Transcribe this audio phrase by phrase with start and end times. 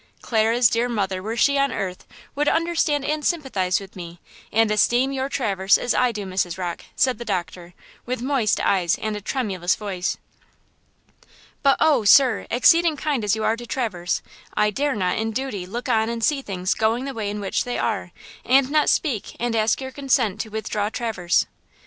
[0.23, 4.19] "Clara's dear mother, were she on earth, would understand and sympathize with me,
[4.51, 6.57] and esteem your Traverse as I do, Mrs.
[6.57, 7.75] Rocke," said the doctor,
[8.07, 10.17] with moist eyes and a tremulous voice.
[11.61, 14.23] "But oh, sir, exceeding kind as you are to Traverse,
[14.55, 17.63] I dare not, in duty, look on and see things going the way in which
[17.63, 18.09] they are,
[18.43, 21.45] and not speak and ask your consent to withdraw Traverse!"